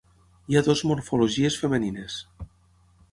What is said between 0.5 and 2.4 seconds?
Hi ha dues morfologies femenines.